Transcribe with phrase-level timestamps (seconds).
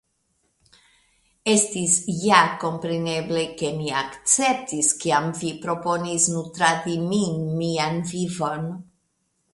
[1.51, 1.97] Estis
[2.27, 8.69] ja kompreneble, ke mi akceptis kiam vi proponis nutradi min mian vivon.